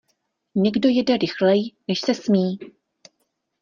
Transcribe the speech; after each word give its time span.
Někdo 0.55 0.89
jede 0.89 1.17
rychleji, 1.17 1.71
než 1.87 2.01
se 2.01 2.13
smí. 2.15 2.59